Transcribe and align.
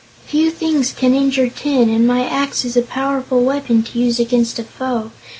"Few 0.25 0.49
things 0.49 0.91
can 0.93 1.13
injure 1.13 1.47
tin, 1.47 1.87
and 1.91 2.07
my 2.07 2.25
axe 2.27 2.65
is 2.65 2.75
a 2.75 2.81
powerful 2.81 3.41
weapon 3.43 3.83
to 3.83 3.99
use 3.99 4.19
against 4.19 4.57
a 4.57 4.63
foe. 4.63 5.11